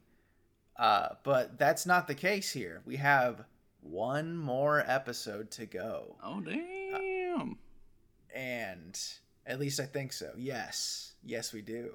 [0.78, 2.80] uh, but that's not the case here.
[2.86, 3.44] We have
[3.84, 7.58] one more episode to go, Oh damn.
[8.34, 8.98] and
[9.46, 10.32] at least I think so.
[10.36, 11.92] Yes, yes, we do.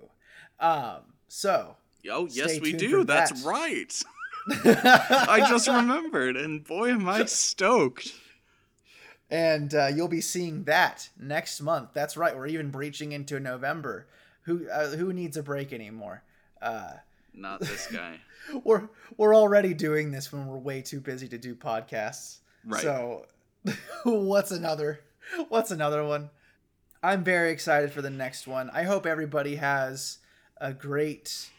[0.60, 1.76] Um, so.
[2.10, 3.04] Oh yes, we do.
[3.04, 3.50] That's that.
[3.50, 4.04] right.
[5.28, 8.14] I just remembered, and boy, am I stoked.
[9.30, 11.90] and uh, you'll be seeing that next month.
[11.94, 12.36] That's right.
[12.36, 14.08] We're even breaching into November.
[14.44, 16.24] Who uh, who needs a break anymore?
[16.62, 16.94] Uh,
[17.34, 18.20] not this guy.
[18.64, 22.40] we're we're already doing this when we're way too busy to do podcasts.
[22.66, 22.82] Right.
[22.82, 23.26] So
[24.04, 25.02] what's another
[25.50, 26.30] what's another one?
[27.02, 28.70] I'm very excited for the next one.
[28.74, 30.18] I hope everybody has
[30.58, 31.50] a great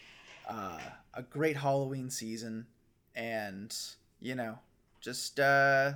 [0.49, 0.79] uh,
[1.15, 2.67] a great Halloween season
[3.15, 3.75] and
[4.21, 4.59] you know,
[5.01, 5.93] just uh,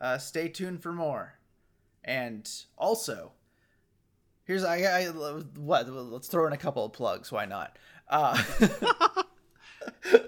[0.00, 1.34] uh, stay tuned for more.
[2.04, 3.32] And also,
[4.44, 7.30] here's I, I what let's throw in a couple of plugs.
[7.30, 7.78] Why not?
[8.08, 8.42] Uh,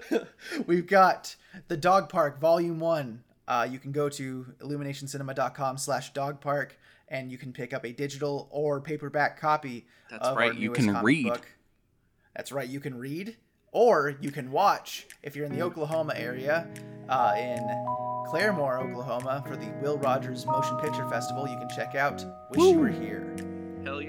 [0.67, 1.35] we've got
[1.67, 3.23] the Dog Park Volume One.
[3.47, 6.77] Uh, you can go to illuminationcinema.com slash dog park
[7.09, 11.01] and you can pick up a digital or paperback copy That's of right, you can
[11.03, 11.27] read.
[11.27, 11.47] book.
[12.35, 13.37] That's right, you can read
[13.71, 16.67] or you can watch if you're in the Oklahoma area
[17.09, 17.59] uh, in
[18.27, 21.47] Claremore, Oklahoma for the Will Rogers Motion Picture Festival.
[21.47, 23.35] You can check out Wish You Were Here.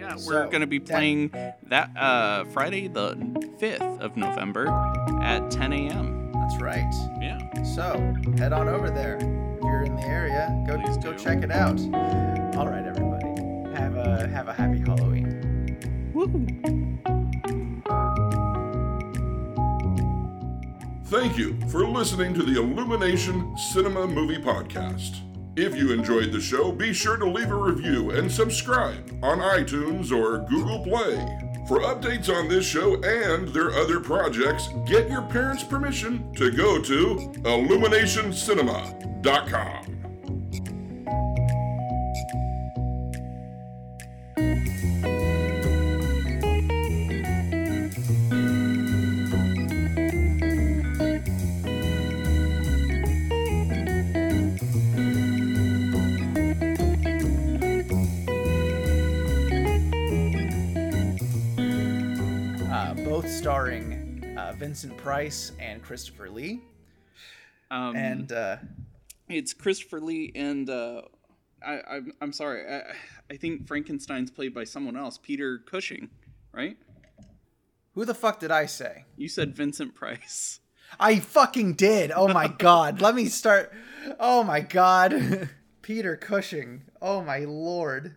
[0.07, 1.31] Hell yeah, So, we're gonna be that- playing
[1.69, 3.17] that uh, Friday, the
[3.59, 4.69] fifth of November,
[5.23, 6.33] at 10 a.m.
[6.33, 6.85] That's right.
[7.21, 7.39] Yeah.
[7.63, 9.17] So head on over there.
[9.17, 11.19] If you're in the area, go Please go do.
[11.19, 11.79] check it out.
[12.57, 13.27] All right, everybody.
[13.77, 15.43] Have a have a happy Halloween.
[21.07, 25.21] Thank you for listening to the Illumination Cinema Movie Podcast.
[25.59, 30.13] If you enjoyed the show, be sure to leave a review and subscribe on iTunes
[30.13, 31.17] or Google Play.
[31.67, 36.83] For updates on this show and their other projects, get your parents' permission to go
[36.83, 39.96] to illuminationcinema.com.
[64.67, 66.61] Vincent Price and Christopher Lee.
[67.71, 68.57] Um, And uh,
[69.29, 71.03] it's Christopher Lee and uh,
[71.65, 72.67] I, I'm I'm sorry.
[72.69, 72.83] I,
[73.31, 76.11] I think Frankenstein's played by someone else, Peter Cushing,
[76.53, 76.77] right?
[77.95, 79.05] who the fuck did I say?
[79.17, 80.59] You said Vincent Price.
[80.99, 82.11] I fucking did.
[82.11, 83.01] Oh my god.
[83.01, 83.73] Let me start.
[84.19, 85.49] Oh my god.
[85.83, 86.83] Peter Cushing.
[87.01, 88.17] Oh my lord.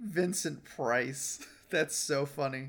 [0.00, 1.44] Vincent Price.
[1.70, 2.68] That's so funny.